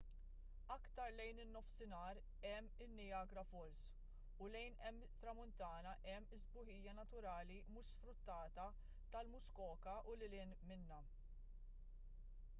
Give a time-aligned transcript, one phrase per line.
[0.75, 3.83] aktar lejn in-nofsinhar hemm in-niagara falls
[4.45, 8.67] u lejn it-tramuntana hemm is-sbuħija naturali mhux sfruttata
[9.17, 10.99] tal-muskoka u lil hinn minnha